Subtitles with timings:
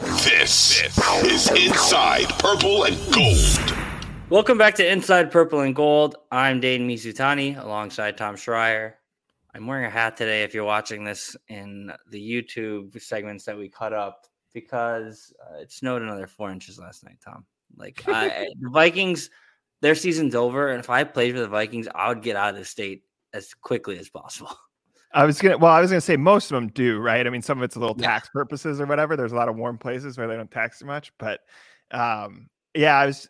[0.00, 0.82] This
[1.22, 3.76] is Inside Purple and Gold.
[4.28, 6.16] Welcome back to Inside Purple and Gold.
[6.32, 8.94] I'm Dane Mizutani alongside Tom Schreier.
[9.54, 13.68] I'm wearing a hat today if you're watching this in the YouTube segments that we
[13.68, 17.44] cut up because uh, it snowed another four inches last night, Tom.
[17.76, 19.30] Like I, the Vikings,
[19.80, 20.70] their season's over.
[20.70, 23.54] And if I played for the Vikings, I would get out of the state as
[23.54, 24.56] quickly as possible.
[25.14, 25.56] I was gonna.
[25.58, 27.26] Well, I was gonna say most of them do, right?
[27.26, 28.08] I mean, some of it's a little Yeah.
[28.08, 29.16] tax purposes or whatever.
[29.16, 31.40] There's a lot of warm places where they don't tax too much, but
[31.92, 33.28] um, yeah, I was.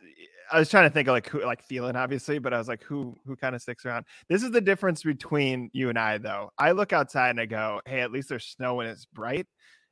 [0.52, 2.82] I was trying to think of like who, like Thielen, obviously, but I was like,
[2.84, 4.05] who, who kind of sticks around?
[4.28, 6.50] This is the difference between you and I, though.
[6.58, 9.46] I look outside and I go, hey, at least there's snow and it's bright.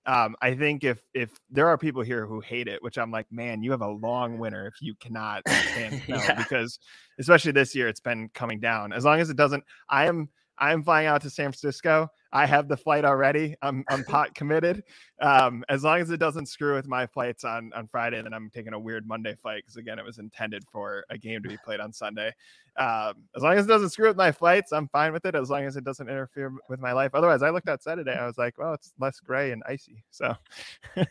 [0.05, 3.27] Um, I think if if there are people here who hate it, which I'm like,
[3.33, 6.35] man, you have a long winter if you cannot stand snow Yeah.
[6.35, 6.79] because
[7.19, 8.93] especially this year, it's been coming down.
[8.93, 10.29] As long as it doesn't, I am
[10.63, 12.09] I am flying out to San Francisco.
[12.33, 13.57] I have the flight already.
[13.63, 14.85] I'm I'm pot committed.
[15.21, 18.49] Um, as long as it doesn't screw with my flights on on Friday, then I'm
[18.49, 21.57] taking a weird Monday flight because again, it was intended for a game to be
[21.65, 22.33] played on Sunday.
[22.77, 25.35] Um, as long as it doesn't screw with my flights, I'm fine with it.
[25.35, 27.11] As long as it doesn't interfere with my life.
[27.13, 28.15] Otherwise, I looked outside today.
[28.15, 30.33] I was like, well, it's less gray and icy, so
[30.97, 31.05] I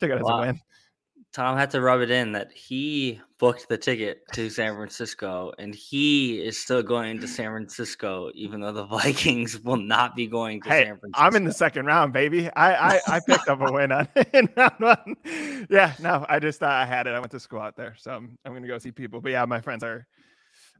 [0.00, 0.38] took it as Wow.
[0.38, 0.60] a win.
[1.32, 5.74] Tom had to rub it in that he booked the ticket to San Francisco and
[5.74, 10.60] he is still going to San Francisco, even though the Vikings will not be going
[10.62, 11.24] to Hey, San Francisco.
[11.24, 12.50] I'm in the second round, baby.
[12.50, 15.16] I I, I picked up a win on in round one.
[15.70, 17.10] Yeah, no, I just thought I had it.
[17.10, 19.20] I went to school out there, so I'm, I'm gonna go see people.
[19.20, 20.06] But yeah, my friends are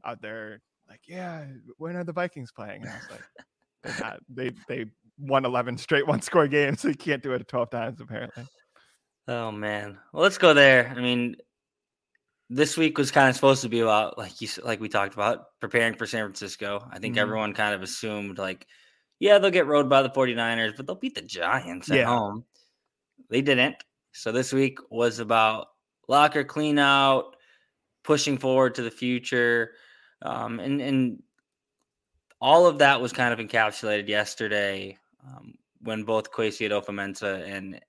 [0.04, 0.60] out there.
[0.88, 1.44] Like, yeah,
[1.78, 2.82] when are the Vikings playing?
[2.82, 4.20] And I was like, not.
[4.28, 4.86] They they
[5.20, 6.80] won 11 straight one score games.
[6.80, 8.46] So you can't do it 12 times apparently.
[9.30, 9.96] Oh man.
[10.12, 10.92] Well, let's go there.
[10.96, 11.36] I mean,
[12.48, 15.58] this week was kind of supposed to be about like you like we talked about
[15.60, 16.84] preparing for San Francisco.
[16.90, 17.18] I think Mhm.
[17.20, 18.66] everyone kind of assumed like
[19.20, 22.06] yeah, they'll get rode by the 49ers, but they'll beat the Giants at Yeah.
[22.06, 22.44] home.
[23.28, 23.76] They didn't.
[24.12, 25.68] So this week was about
[26.08, 27.36] locker clean out,
[28.02, 29.76] pushing forward to the future.
[30.22, 31.22] Um, and and
[32.40, 37.80] all of that was kind of encapsulated yesterday um, when both Kwesi Adofo-Mensah and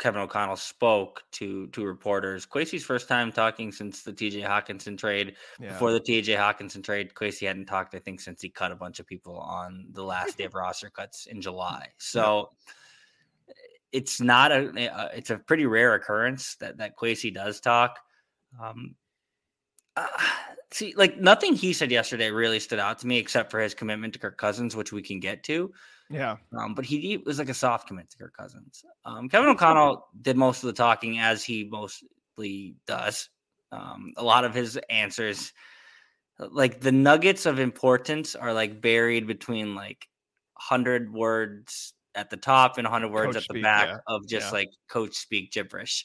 [0.00, 2.46] Kevin O'Connell spoke to to reporters.
[2.46, 5.36] Kwesi's first time talking since the TJ Hockenson trade.
[5.60, 5.68] Yeah.
[5.68, 8.98] Before the TJ Hockenson trade, Kwesi hadn't talked, I think, since he cut a bunch
[8.98, 11.88] of people on the last day of roster cuts in July.
[11.98, 12.50] So
[13.92, 17.98] it's not a, a it's a pretty rare occurrence that that Kwesi does talk.
[18.60, 18.94] Um,
[19.96, 20.06] uh,
[20.70, 24.12] see, like nothing he said yesterday really stood out to me except for his commitment
[24.14, 25.72] to Kirk Cousins, which we can get to.
[26.10, 26.36] Yeah.
[26.56, 28.84] Um, but he, he was like a soft commit to Kirk Cousins.
[29.04, 33.28] Um, Kevin O'Connell did most of the talking as he mostly does.
[33.72, 35.52] Um, a lot of his answers,
[36.38, 40.08] like the nuggets of importance, are like buried between like
[40.54, 43.98] hundred words at the top and hundred words Coach at the speak, back yeah.
[44.08, 44.52] of just Yeah.
[44.52, 46.04] like coach speak gibberish.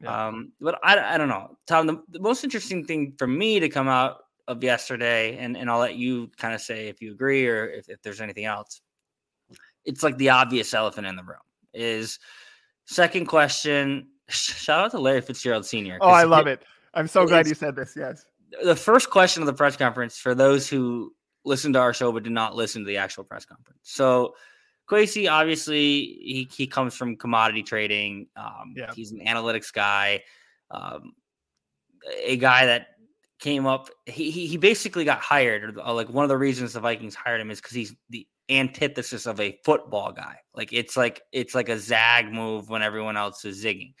[0.00, 0.26] Yeah.
[0.26, 1.86] Um, but I, I don't know, Tom.
[1.86, 4.18] The, the most interesting thing for me to come out
[4.48, 7.88] of yesterday, and, and I'll let you kind of say if you agree or if,
[7.88, 8.80] if there's anything else.
[9.84, 11.38] It's like the obvious elephant in the room
[11.72, 12.18] is
[12.86, 14.08] second question.
[14.28, 15.98] Shout out to Larry Fitzgerald Sr.
[16.00, 16.64] Oh, I love it.
[16.94, 17.94] I'm so glad you said this.
[17.96, 18.24] Yes.
[18.62, 21.12] The first question of the press conference for those who
[21.44, 23.80] listened to our show but did not listen to the actual press conference.
[23.82, 24.34] So
[24.90, 25.78] Kwesi, obviously,
[26.20, 28.26] he, he comes from commodity trading.
[28.36, 28.92] Um, Yeah.
[28.94, 30.22] He's an analytics guy,
[30.70, 31.14] um,
[32.22, 32.88] a guy that
[33.38, 33.88] came up.
[34.06, 35.76] He, he he basically got hired.
[35.76, 38.26] Or uh, like one of the reasons the Vikings hired him is because he's the
[38.50, 40.36] antithesis of a football guy.
[40.54, 43.94] Like it's like it's like a zag move when everyone else is zigging.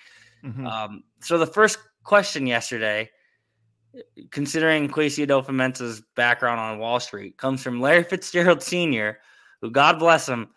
[0.44, 0.66] Mhm.
[0.66, 3.10] Um, so the first question yesterday,
[4.30, 9.18] considering Kwesi Adofo-Mensah's background on Wall Street, comes from Larry Fitzgerald Sr.,
[9.62, 10.50] who God bless him,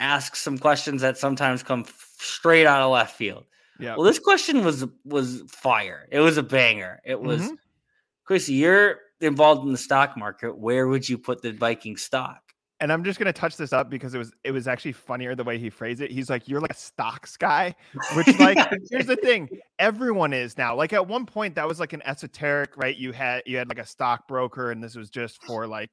[0.00, 3.44] ask some questions that sometimes come f- straight out of left field.
[3.78, 3.94] Yeah.
[3.96, 6.06] Well, this question was was fire.
[6.10, 7.00] It was a banger.
[7.04, 7.56] It was Mhm.
[8.24, 10.56] Chrissy, you're involved in the stock market.
[10.58, 12.45] Where would you put the Viking stock?
[12.80, 15.44] And I'm just gonna touch this up because it was it was actually funnier the
[15.44, 16.10] way he phrased it.
[16.10, 17.74] He's like, "You're like a stocks guy,"
[18.14, 18.58] which like
[18.90, 20.74] here's the thing, everyone is now.
[20.76, 22.96] Like at one point, that was like an esoteric, right?
[22.96, 25.90] You had you had like a stockbroker, and this was just for like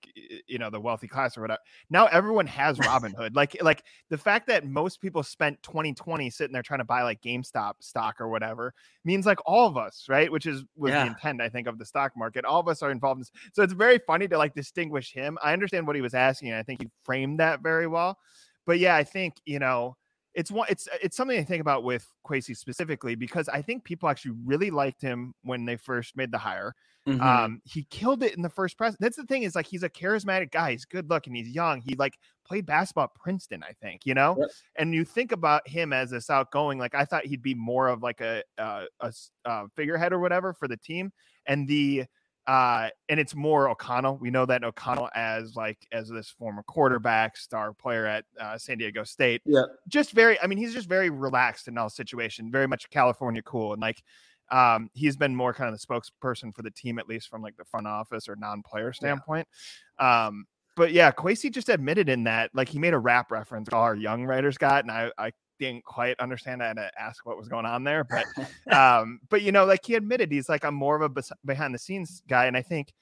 [0.48, 1.60] you know the wealthy class or whatever.
[1.90, 3.36] Now everyone has Robinhood.
[3.36, 7.22] like like the fact that most people spent 2020 sitting there trying to buy like
[7.22, 8.74] GameStop stock or whatever
[9.06, 10.32] means like all of us, right?
[10.32, 11.04] Which is was Yeah.
[11.06, 12.44] the intent, I think, of the stock market.
[12.46, 13.32] All of us are involved in this.
[13.54, 15.38] So it's very funny to like distinguish him.
[15.44, 18.18] I understand what he was asking, I think he framed that very well.
[18.66, 19.98] But yeah, I think you know
[20.34, 24.10] it's one it's it's something to think about with Kwesi specifically because I think people
[24.10, 26.74] actually really liked him when they first made the hire.
[27.08, 27.20] Mhm.
[27.22, 28.96] Um, he killed it in the first press.
[28.98, 30.72] That's the thing is like he's a charismatic guy.
[30.72, 31.36] He's good looking.
[31.36, 31.82] He's young.
[31.82, 34.06] He like played basketball at Princeton, I think.
[34.06, 34.50] You know, Yep.
[34.78, 36.80] and you think about him as this outgoing.
[36.80, 40.20] Like I thought he'd be more of like a uh, a s- uh, figurehead or
[40.20, 41.12] whatever for the team,
[41.46, 42.06] and the
[42.48, 44.18] uh and it's more O'Connell.
[44.18, 48.78] We know that O'Connell as like as this former quarterback, star player at uh, San
[48.78, 49.64] Diego State yeah.
[49.88, 53.74] just very i mean he's just very relaxed in all situation very much california cool
[53.74, 54.04] and like
[54.52, 57.56] um he's been more kind of the spokesperson for the team at least from like
[57.58, 59.48] the front office or non-player standpoint
[60.00, 60.46] um
[60.76, 63.96] but yeah Kwesi just admitted in that like he made a rap reference all our
[63.96, 65.32] young writers got and i i
[65.66, 68.26] didn't quite understand I had to ask what was going on there but
[68.74, 71.74] um but you know like he admitted he's like i'm more of a bes- behind
[71.74, 72.94] the scenes guy and i think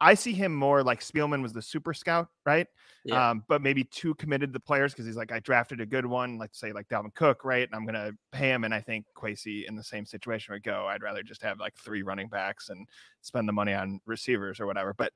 [0.00, 2.66] i see him more like spielman was the super scout right
[3.04, 3.30] Yeah.
[3.30, 6.04] um, but maybe too committed to the players because he's like, I drafted a good
[6.04, 7.66] one, like say like Dalvin Cook, right?
[7.66, 8.64] And I'm gonna pay him.
[8.64, 10.86] And I think Kwesi in the same situation would go.
[10.86, 12.86] I'd rather just have like three running backs and
[13.22, 14.92] spend the money on receivers or whatever.
[14.92, 15.12] But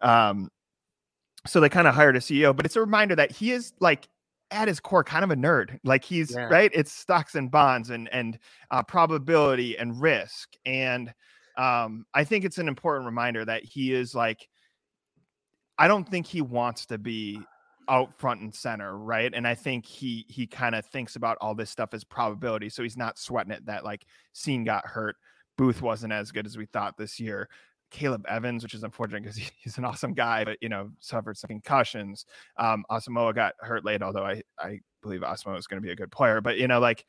[0.00, 0.50] um,
[1.46, 4.08] so they kind of hired a CEO, but it's a reminder that he is like
[4.50, 5.78] at his core kind of a nerd.
[5.84, 6.44] Like he's Yeah.
[6.44, 6.70] right.
[6.74, 8.38] It's stocks and bonds and and
[8.70, 10.54] uh, probability and risk.
[10.64, 11.12] And
[11.56, 14.48] um, I think it's an important reminder that he is like
[15.78, 17.40] I don't think he wants to be
[17.88, 19.32] out front and center, right?
[19.32, 22.82] And I think he he kind of thinks about all this stuff as probability, so
[22.82, 24.04] he's not sweating it that like
[24.34, 25.16] Cine got hurt,
[25.56, 27.48] Booth wasn't as good as we thought this year.
[27.90, 31.36] Caleb Evans, which is unfortunate because he, he's an awesome guy, but you know suffered
[31.36, 32.26] some concussions.
[32.56, 35.96] Um, Asamoah got hurt late, although I I believe Asamoah is going to be a
[35.96, 36.40] good player.
[36.40, 37.04] But you know, like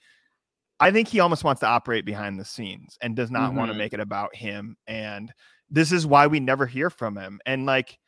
[0.80, 3.78] I think he almost wants to operate behind the scenes and does not want to
[3.78, 4.78] make it about him.
[4.88, 5.32] And
[5.70, 7.42] this is why we never hear from him.
[7.46, 8.00] And like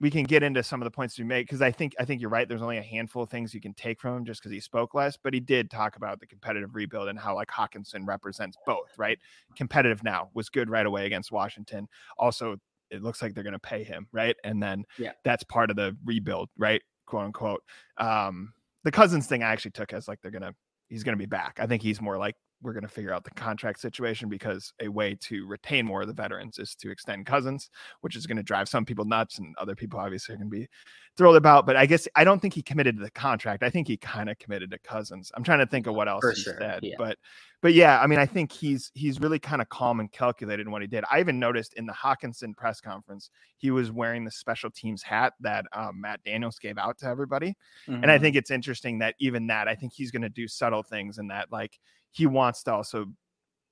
[0.00, 2.20] we can get into some of the points we make because I think I think
[2.20, 2.48] you're right.
[2.48, 4.92] There's only a handful of things you can take from him just because he spoke
[4.94, 8.90] less, but he did talk about the competitive rebuild and how like Hockenson represents both,
[8.98, 9.18] right?
[9.56, 11.88] Competitive now was good right away against Washington.
[12.18, 12.56] Also,
[12.90, 14.36] it looks like they're going to pay him, right?
[14.44, 15.12] And then Yeah.
[15.24, 16.82] that's part of the rebuild, right?
[17.06, 17.62] Quote unquote.
[17.98, 18.52] Um,
[18.82, 20.54] the Cousins thing I actually took as like they're gonna
[20.88, 21.58] he's gonna be back.
[21.60, 25.14] I think he's more like we're gonna figure out the contract situation because a way
[25.16, 27.70] to retain more of the veterans is to extend Cousins,
[28.00, 30.68] which is gonna drive some people nuts and other people obviously are gonna be
[31.16, 31.66] thrilled about.
[31.66, 33.62] But I guess I don't think he committed to the contract.
[33.62, 35.30] I think he kind of committed to Cousins.
[35.34, 36.96] I'm trying to think of what else For he sure, said, yeah.
[36.96, 37.18] but
[37.62, 40.72] but yeah, I mean, I think he's he's really kind of calm and calculated in
[40.72, 41.04] what he did.
[41.10, 45.32] I even noticed in the Hockenson press conference, he was wearing the special teams hat
[45.40, 47.54] that um, Matt Daniels gave out to everybody.
[48.02, 48.18] And I Mhm.
[48.18, 51.28] think it's interesting that even that, I think he's going to do subtle things in
[51.28, 51.78] that, like
[52.14, 53.06] he wants to also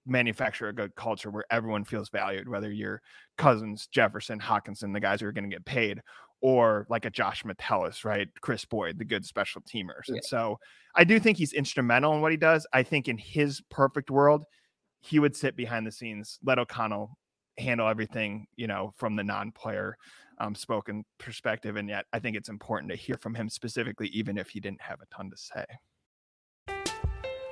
[0.05, 3.01] manufacture a good culture where everyone feels valued, whether you're
[3.39, 6.03] Cousins, Jefferson, Hockenson, the guys who are going to get paid,
[6.41, 8.29] or like a Josh Metellus, right?
[8.41, 10.09] Kris Boyd, the good special teamers.
[10.09, 10.15] Yeah.
[10.15, 10.59] And so
[10.97, 12.67] I do think he's instrumental in what he does.
[12.73, 14.45] I think in his perfect world,
[15.01, 17.17] he would sit behind the scenes, let O'Connell
[17.59, 19.97] handle everything, you know, from the non-player
[20.39, 21.77] um, spoken perspective.
[21.77, 24.81] And yet I think it's important to hear from him specifically, even if he didn't
[24.81, 25.65] have a ton to say.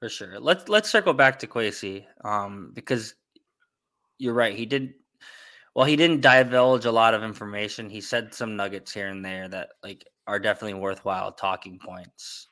[0.00, 0.38] For sure.
[0.38, 3.14] Let's let's circle back to Kwesi, um, because
[4.18, 4.56] you're right.
[4.56, 4.94] He did
[5.74, 5.86] well.
[5.86, 7.90] He didn't divulge a lot of information.
[7.90, 12.48] He said some nuggets here and there that like are definitely worthwhile talking points.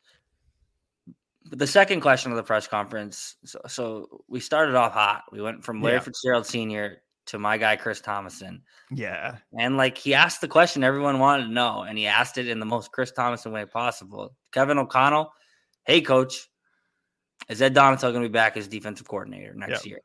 [1.49, 3.37] But the second question of the press conference.
[3.45, 5.23] So, so we started off hot.
[5.31, 6.00] We went from Larry Yeah.
[6.00, 8.62] Fitzgerald Senior to my guy Chris Tomasson.
[8.91, 9.37] Yeah.
[9.57, 12.59] And like he asked the question everyone wanted to know, and he asked it in
[12.59, 14.35] the most Chris Tomasson way possible.
[14.50, 15.33] Kevin O'Connell,
[15.85, 16.49] hey coach,
[17.49, 19.87] is Ed Donatell going to be back as defensive coordinator next Yep.
[19.87, 20.00] year?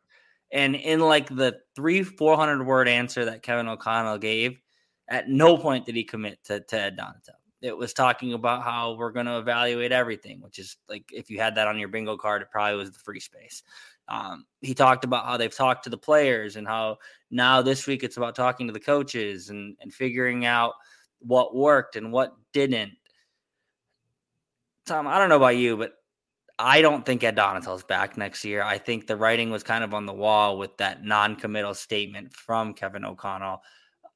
[0.51, 4.59] And in like the three, 400 word answer that Kevin O'Connell gave,
[5.07, 7.35] at no point did he commit to, to Ed Donatell.
[7.61, 11.39] It was talking about how we're going to evaluate everything, which is like if you
[11.39, 13.63] had that on your bingo card, it probably was the free space.
[14.07, 16.97] Um, he talked about how they've talked to the players and how
[17.29, 20.73] now this week it's about talking to the coaches and, and figuring out
[21.19, 22.93] what worked and what didn't.
[24.85, 25.93] Tom, I don't know about you, but
[26.61, 28.61] I don't think Ed Donatell's back next year.
[28.61, 32.73] I think the writing was kind of on the wall with that non-committal statement from
[32.73, 33.61] Kevin O'Connell.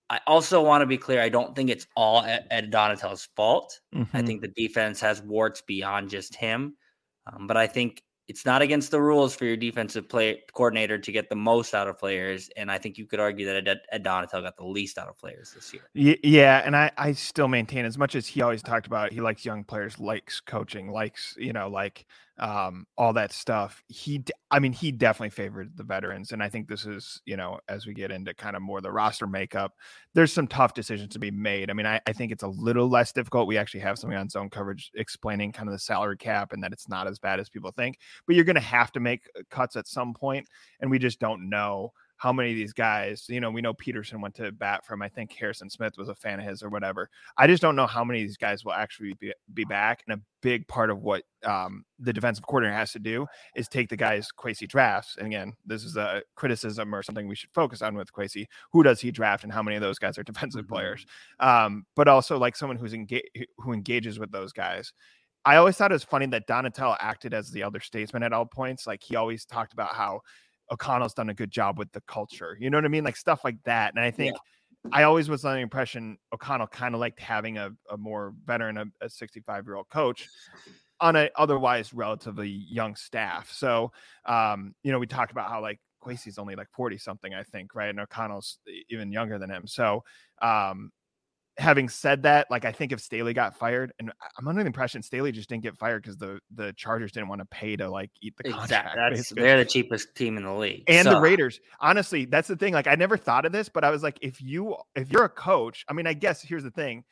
[0.10, 1.22] I also want to be clear.
[1.22, 3.80] I don't think it's all Ed Donatell's fault.
[3.94, 4.26] I Mhm.
[4.26, 6.78] think the defense has warts beyond just him.
[7.26, 11.12] Um, but I think it's not against the rules for your defensive play coordinator to
[11.12, 12.50] get the most out of players.
[12.56, 15.18] And I think you could argue that Ed, Ed Donatell got the least out of
[15.18, 15.90] players this year.
[15.94, 19.46] Yeah, and I, I still maintain as much as he always talked about he likes
[19.46, 22.06] young players, likes coaching, likes you know like
[22.38, 23.82] um all that stuff.
[23.88, 27.60] He I mean he definitely favored the veterans and I think this is, you know,
[27.70, 29.74] as we get into kind of more the roster makeup,
[30.14, 31.70] there's some tough decisions to be made.
[31.70, 33.48] I mean, I, I think it's a little less difficult.
[33.48, 36.74] We actually have something on zone coverage explaining kind of the salary cap and that
[36.74, 39.42] it's not as bad as people think, but you're going to have to make uh,
[39.50, 40.48] cuts at some point
[40.82, 44.22] and we just don't know how many of these guys, you know, we know Peterson
[44.22, 47.10] went to bat from, I think Harrison Smith was a fan of his or whatever.
[47.38, 50.04] I just don't know how many of these guys will actually be, be back.
[50.08, 53.90] And a big part of what um, the defensive coordinator has to do is take
[53.90, 55.16] the guys Kwesi drafts.
[55.18, 58.46] And again, this is a criticism or something we should focus on with Kwesi.
[58.72, 61.06] Who does he draft and how many of those guys are defensive players?
[61.40, 64.94] Um, but also like someone who's engaged, who engages with those guys.
[65.44, 68.46] I always thought it was funny that Donatello acted as the other statesman at all
[68.46, 68.88] points.
[68.88, 70.22] Like he always talked about how
[70.72, 72.58] O'Connell's done a good job with the culture.
[72.60, 73.04] You know what I mean?
[73.04, 73.94] Like stuff like that.
[73.94, 74.36] And I think
[74.92, 78.92] I always was under the impression O'Connell kind of liked having a, a more veteran,
[79.02, 80.28] a 65 year old coach
[81.00, 83.52] on a otherwise relatively young staff.
[83.52, 83.92] So,
[84.26, 87.76] um, you know, we talked about how like Kwesi's only like 40 something, I think,
[87.76, 87.90] right?
[87.90, 89.68] And O'Connell's even younger than him.
[89.68, 90.04] So,
[90.42, 90.92] um,
[91.58, 95.02] having said that, like I think if Staley got fired, and I'm under the impression
[95.02, 98.12] Staley just didn't get fired because the the Chargers didn't want to pay to like
[98.22, 98.98] eat the contract.
[99.06, 99.42] Exactly.
[99.42, 100.84] They're the cheapest team in the league.
[100.88, 101.60] and the Raiders.
[101.80, 102.74] Honestly, that's the thing.
[102.74, 105.30] Like I never thought of this, but I was like, if you if you're a
[105.30, 107.04] coach, I mean, I guess here's the thing.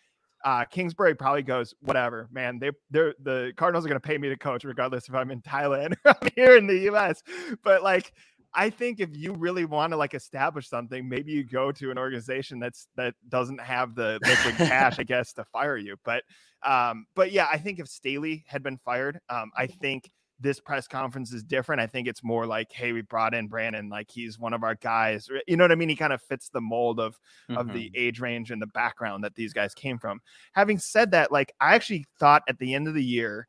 [0.45, 2.59] Uh, Kingsbury probably goes, whatever, man.
[2.59, 5.93] They they're the Cardinals are gonna pay me to coach regardless if I'm in Thailand
[6.05, 7.23] or I'm here in the US.
[7.63, 8.11] But like
[8.55, 11.97] I think if you really want to like establish something, maybe you go to an
[11.97, 15.95] organization that's that doesn't have the liquid cash, I guess, to fire you.
[16.03, 16.23] But
[16.63, 20.87] um, but yeah, I think if Staley had been fired, um, I think this press
[20.87, 21.81] conference is different.
[21.81, 24.75] I think it's more like, hey, we brought in Brandon, like he's one of our
[24.75, 25.27] guys.
[25.47, 25.89] You know what I mean?
[25.89, 27.17] He kind of fits the mold of
[27.49, 30.19] of the age range and the background that these guys came from.
[30.53, 33.47] Having said that, like I actually thought at the end of the year,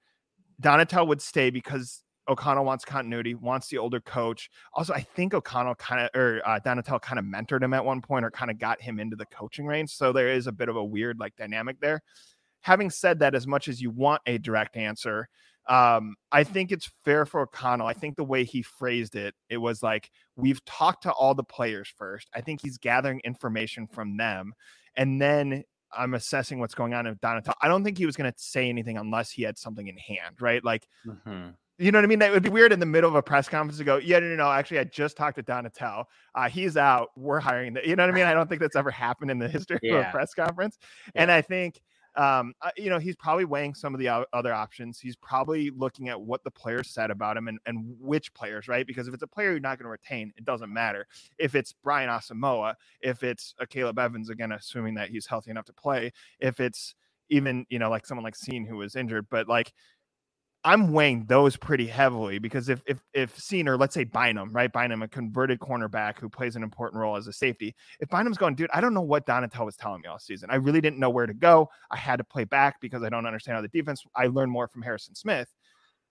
[0.62, 4.50] Donatell would stay because O'Connell wants continuity, wants the older coach.
[4.72, 8.00] Also, I think O'Connell kind of or uh, Donatell kind of mentored him at one
[8.00, 9.90] point or kind of got him into the coaching range.
[9.90, 12.00] So there is a bit of a weird like dynamic there.
[12.62, 15.28] Having said that, as much as you want a direct answer,
[15.68, 17.86] um, I think it's fair for O'Connell.
[17.86, 21.44] I think the way he phrased it, it was like we've talked to all the
[21.44, 22.28] players first.
[22.34, 24.52] I think he's gathering information from them,
[24.96, 25.64] and then
[25.96, 27.54] I'm assessing what's going on with Donatell.
[27.62, 30.40] I don't think he was going to say anything unless he had something in hand,
[30.40, 30.62] right?
[30.64, 31.54] Like Mhm.
[31.78, 32.20] You know what I mean?
[32.20, 34.28] That would be weird in the middle of a press conference to go, yeah, no,
[34.28, 34.50] no, no.
[34.52, 36.04] Actually, I just talked to Donatell.
[36.34, 37.08] Uh, he's out.
[37.16, 37.74] We're hiring.
[37.74, 38.26] The, you know what I mean?
[38.26, 40.78] I don't think that's ever happened in the history of a press conference.
[41.16, 41.80] And I think,
[42.16, 45.00] um, uh, you know, he's probably weighing some of the other options.
[45.00, 48.86] He's probably looking at what the players said about him and, and which players, right?
[48.86, 51.08] Because if it's a player you're not going to retain, it doesn't matter.
[51.38, 55.64] If it's Brian Asamoah, if it's a Caleb Evans, again, assuming that he's healthy enough
[55.64, 56.94] to play, if it's
[57.30, 59.72] even, you know, like someone like Cine who was injured, but like,
[60.66, 64.72] I'm weighing those pretty heavily because if if if Cine or let's say Bynum, right?
[64.72, 67.74] Bynum, a converted cornerback who plays an important role as a safety.
[68.00, 70.48] If Bynum's going, dude, I don't know what Donatell was telling me all season.
[70.50, 71.68] I really didn't know where to go.
[71.90, 74.04] I had to play back because I don't understand how the defense.
[74.16, 75.48] I learned more from Harrison Smith.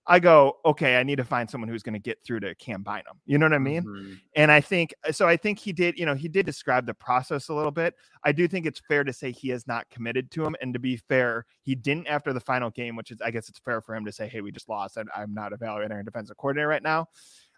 [0.06, 2.84] I go, okay, I need to find someone who's going to get through to Cam
[2.84, 3.20] Bynum.
[3.26, 3.84] You know what I mean?
[3.84, 4.20] Mhm.
[4.36, 5.28] And I think so.
[5.28, 7.96] I think he did, you know, he did describe the process a little bit.
[8.24, 10.56] I do think it's fair to say he has not committed to him.
[10.62, 13.60] And to be fair, he didn't after the final game, which is, I guess it's
[13.60, 14.98] fair for him to say, hey, we just lost.
[14.98, 17.08] I, I'm not evaluating our defensive coordinator right now.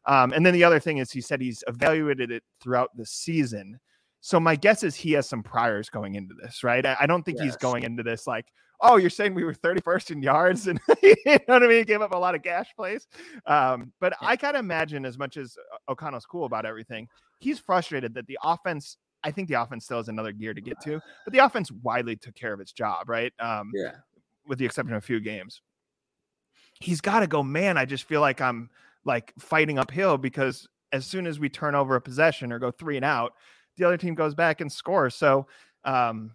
[0.05, 3.79] Um, and then the other thing is he said he's evaluated it throughout the season.
[4.25, 6.83] So my guess is he has some priors going into this, right?
[6.83, 8.47] I, don't think he's going into this like,
[8.81, 11.77] oh, you're saying we were 31st in yards and you know what I mean?
[11.77, 13.05] He gave up a lot of gash plays.
[13.45, 15.55] Um, but I kind of imagine as much as
[15.87, 18.97] O'Connell's cool about everything, he's frustrated that the offense.
[19.23, 22.15] I think the offense still has another gear to get to, but the offense widely
[22.15, 23.31] took care of its job, right?
[23.39, 23.91] Um, Yeah.
[24.47, 25.61] with the exception of a few games.
[26.79, 27.77] He's got to go, man.
[27.77, 28.71] I just feel like I'm
[29.03, 32.95] like fighting uphill because as soon as we turn over a possession or go three
[32.95, 33.33] and out,
[33.77, 35.15] the other team goes back and scores.
[35.15, 35.47] So,
[35.83, 36.31] um,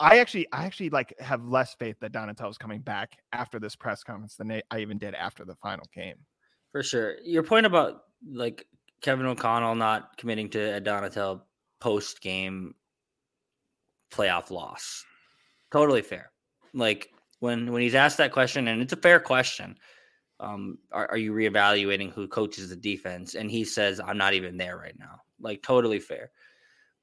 [0.00, 4.02] I actually, I actually like have less faith that Donatello's coming back after this press
[4.02, 6.16] conference than I- even did after the final game.
[6.72, 7.16] For sure.
[7.22, 8.66] Your point about like
[9.02, 11.42] Kevin O'Connell not committing to a Donatell
[11.80, 12.74] post game
[14.10, 15.04] playoff loss.
[15.70, 16.32] Totally fair.
[16.72, 17.10] Like
[17.40, 19.76] when when he's asked that question, and it's a fair question.
[20.38, 23.34] Um, are, are you reevaluating who coaches the defense?
[23.34, 25.20] And he says, I'm not even there right now.
[25.38, 26.30] Like totally fair.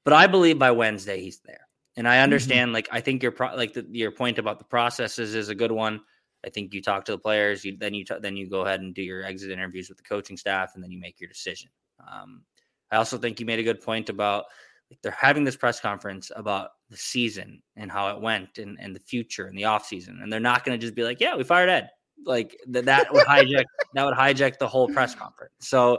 [0.08, 1.68] But I believe by Wednesday he's there.
[1.98, 5.34] And I understand, like I think your pro- like the, your point about the processes
[5.34, 6.00] is a good one.
[6.46, 8.80] I think you talk to the players, you then you t- then you go ahead
[8.80, 11.68] and do your exit interviews with the coaching staff, and then you make your decision.
[12.10, 12.40] Um,
[12.90, 14.46] I also think you made a good point about
[14.90, 18.96] like, they're having this press conference about the season and how it went and, and
[18.96, 21.36] the future and the off season, and they're not going to just be like, "Yeah,
[21.36, 21.90] we fired Ed."
[22.24, 25.52] Like th- that would hijack that would hijack the whole press conference.
[25.60, 25.98] So,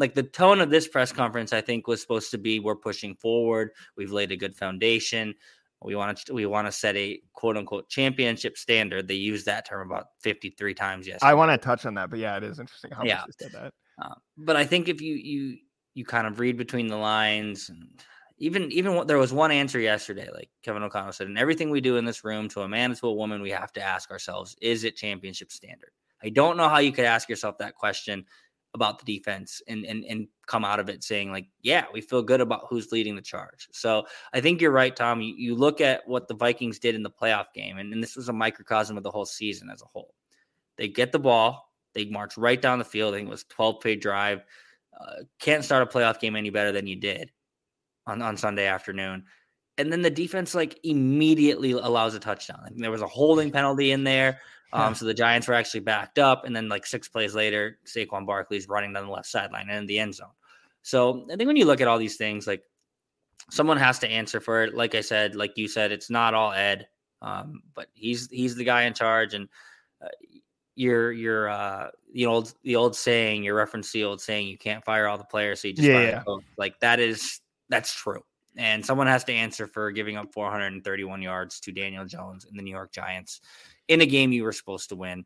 [0.00, 3.14] like the tone of this press conference, I think was supposed to be we're pushing
[3.14, 3.70] forward.
[3.96, 5.34] We've laid a good foundation.
[5.82, 9.06] We want to we want to set a quote unquote championship standard.
[9.06, 11.30] They used that term about 53 times yesterday.
[11.30, 13.16] I want to touch on that, but yeah, it is interesting how Yeah.
[13.16, 13.72] much you said that.
[14.02, 15.58] Uh, but I think if you you
[15.94, 17.88] you kind of read between the lines, and
[18.38, 21.80] even even what there was one answer yesterday, like Kevin O'Connell said, in everything we
[21.82, 24.56] do in this room, to a man to a woman, we have to ask ourselves:
[24.62, 25.90] Is it championship standard?
[26.22, 28.24] I don't know how you could ask yourself that question
[28.74, 32.22] about the defense and and and come out of it saying like, yeah, we feel
[32.22, 33.68] good about who's leading the charge.
[33.72, 35.20] So I think you're right, Tom.
[35.20, 38.16] You, you look at what the Vikings did in the playoff game, and, and this
[38.16, 40.14] was a microcosm of the whole season as a whole.
[40.76, 43.14] They get the ball, they march right down the field.
[43.14, 44.44] I think it was 12 play drive.
[44.98, 47.30] Uh, can't start a playoff game any better than you did
[48.06, 49.24] on, on Sunday afternoon.
[49.80, 52.60] And then the defense like immediately allows a touchdown.
[52.64, 54.40] I think there was a holding penalty in there.
[54.72, 56.44] Um, so the Giants were actually backed up.
[56.44, 59.86] And then like six plays later, Saquon Barkley's running down the left sideline and in
[59.86, 60.28] the end zone.
[60.82, 62.62] So I think when you look at all these things, like
[63.50, 64.74] someone has to answer for it.
[64.74, 66.86] Like I said, like you said, it's not all Ed,
[67.20, 69.34] um, but he's he's the guy in charge.
[69.34, 69.48] And
[70.02, 70.08] uh,
[70.76, 74.56] your your uh, the old the old saying, your reference to the old saying, you
[74.56, 76.36] can't fire all the players, so you just Yeah, fire yeah.
[76.56, 78.22] Like that is that's true.
[78.56, 82.62] And someone has to answer for giving up 431 yards to Daniel Jones and the
[82.62, 83.40] New York Giants
[83.88, 85.24] in a game you were supposed to win.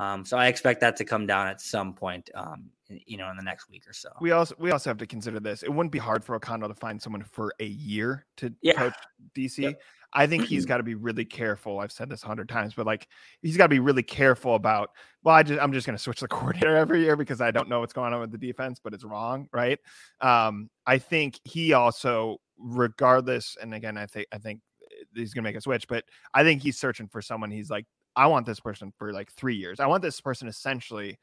[0.00, 3.36] Um, so I expect that to come down at some point, um, you know, in
[3.36, 4.08] the next week or so.
[4.20, 5.62] We also we also have to consider this.
[5.62, 8.72] It wouldn't be hard for O'Connell to find someone for a year to Yeah.
[8.74, 8.94] coach
[9.36, 9.62] DC.
[9.62, 9.80] Yep.
[10.12, 11.78] I think he's got to be really careful.
[11.78, 13.06] I've said this a hundred times, but like
[13.40, 14.90] he's got to be really careful about.
[15.22, 17.68] Well, I just I'm just going to switch the coordinator every year because I don't
[17.68, 19.78] know what's going on with the defense, but it's wrong, right?
[20.20, 24.60] Um, I think he also, regardless, and again, I think I think
[25.14, 27.50] he's going to make a switch, but I think he's searching for someone.
[27.50, 27.86] He's like,
[28.16, 29.80] I want this person for like three years.
[29.80, 31.18] I want this person essentially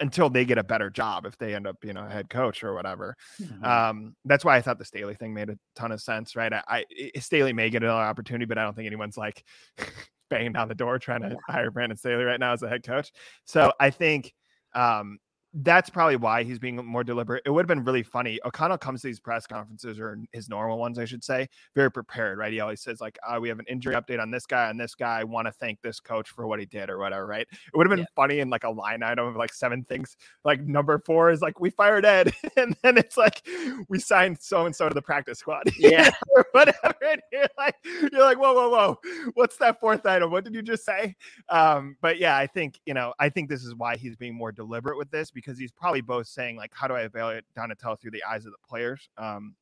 [0.00, 2.64] until they get a better job if they end up you know a head coach
[2.64, 3.62] or whatever Mhm.
[3.64, 6.62] um that's why i thought the staley thing made a ton of sense right i,
[6.66, 9.44] I I- staley may get another opportunity but i don't think anyone's like
[10.30, 13.12] banging down the door trying to hire brandon staley right now as a head coach
[13.44, 14.34] so i think
[14.74, 15.18] um
[15.54, 17.42] that's probably why he's being more deliberate.
[17.44, 18.38] It would have been really funny.
[18.44, 22.38] O'Connell comes to these press conferences or his normal ones, I should say, very prepared,
[22.38, 22.50] right?
[22.52, 24.94] He always says, like, uh, we have an injury update on this guy and this
[24.94, 25.20] guy.
[25.20, 27.46] I want to thank this coach for what he did or whatever, right?
[27.50, 28.14] It would have been Yeah.
[28.16, 30.16] funny in like a line item of like seven things.
[30.42, 32.32] Like number four is like, we fired Ed.
[32.56, 33.46] and then it's like,
[33.88, 35.64] we signed so and so to the practice squad.
[35.78, 36.12] Yeah.
[36.34, 36.94] or whatever.
[37.04, 37.74] And you're like,
[38.10, 38.98] you're like, whoa, whoa, whoa.
[39.34, 40.30] What's that fourth item?
[40.30, 41.14] What did you just say?
[41.48, 44.52] Um, but yeah, I think, you know, I think this is why he's being more
[44.52, 48.12] deliberate with this because he's probably both saying, like, how do I evaluate Donatello through
[48.12, 49.08] the eyes of the players?
[49.16, 49.54] Um,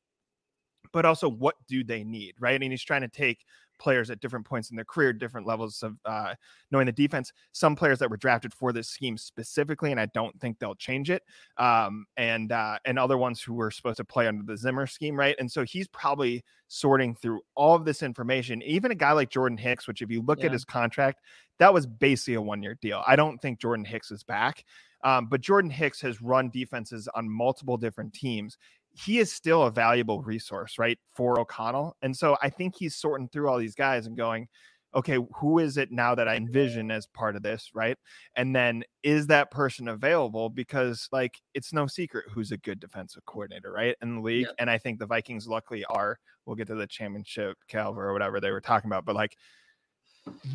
[0.91, 2.61] but also what do they need, right?
[2.61, 3.45] And he's trying to take
[3.79, 6.35] players at different points in their career, different levels of uh,
[6.69, 7.31] knowing the defense.
[7.51, 11.09] Some players that were drafted for this scheme specifically, and I don't think they'll change
[11.09, 11.23] it.
[11.57, 15.17] Um, and uh, and other ones who were supposed to play under the Zimmer scheme,
[15.17, 15.35] right?
[15.39, 18.61] And so he's probably sorting through all of this information.
[18.61, 20.47] Even a guy like Jordan Hicks, which if you look Yeah.
[20.47, 21.21] at his contract,
[21.57, 23.03] that was basically a one year deal.
[23.07, 24.63] I don't think Jordan Hicks is back.
[25.03, 28.57] Um, but Jordan Hicks has run defenses on multiple different teams
[28.93, 31.95] he is still a valuable resource, right, for O'Connell.
[32.01, 34.47] And so I think he's sorting through all these guys and going,
[34.93, 37.97] okay, who is it now that I envision as part of this, right?
[38.35, 40.49] And then is that person available?
[40.49, 44.47] Because like it's no secret who's a good defensive coordinator, right, in the league.
[44.47, 44.55] Yep.
[44.59, 46.19] And I think the Vikings luckily are.
[46.45, 49.37] We'll get to the championship, Calv, or whatever they were talking about, but like.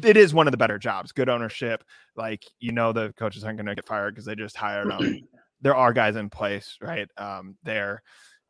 [0.02, 1.12] It is one of the better jobs.
[1.12, 1.84] Good ownership.
[2.16, 5.20] Like you know, the coaches aren't going to get fired because they just hired them
[5.62, 8.02] there are guys in place right um there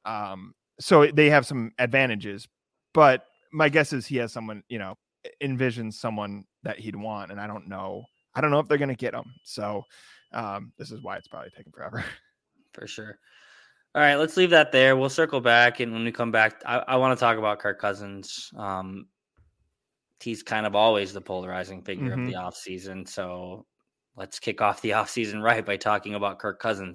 [0.05, 2.46] um so they have some advantages.
[2.92, 4.96] But my guess is he has someone, you know,
[5.42, 8.05] envisions someone that he'd want, and I don't know.
[8.35, 9.33] I don't know if they're going to get him.
[9.44, 9.83] So
[10.33, 12.05] um, this is why it's probably taking forever.
[12.74, 13.18] For sure.
[13.94, 14.94] All right, let's leave that there.
[14.94, 17.81] We'll circle back, and when we come back, I, I want to talk about Kirk
[17.81, 18.50] Cousins.
[18.57, 19.07] Um,
[20.22, 22.14] he's kind of always the polarizing figure Mhm.
[22.14, 23.09] of the offseason.
[23.09, 23.66] So
[24.16, 26.94] let's kick off the offseason right by talking about Kirk Cousins.